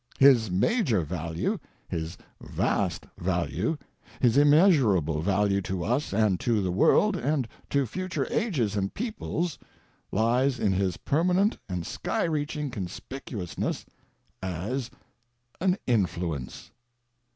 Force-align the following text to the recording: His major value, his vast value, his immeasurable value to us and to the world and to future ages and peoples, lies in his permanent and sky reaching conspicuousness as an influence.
His 0.17 0.49
major 0.49 1.01
value, 1.01 1.59
his 1.87 2.17
vast 2.41 3.05
value, 3.19 3.77
his 4.19 4.35
immeasurable 4.35 5.21
value 5.21 5.61
to 5.61 5.83
us 5.83 6.11
and 6.11 6.39
to 6.39 6.59
the 6.59 6.71
world 6.71 7.15
and 7.15 7.47
to 7.69 7.85
future 7.85 8.25
ages 8.31 8.75
and 8.75 8.91
peoples, 8.91 9.59
lies 10.11 10.57
in 10.57 10.71
his 10.71 10.97
permanent 10.97 11.59
and 11.69 11.85
sky 11.85 12.23
reaching 12.23 12.71
conspicuousness 12.71 13.85
as 14.41 14.89
an 15.59 15.77
influence. 15.85 16.71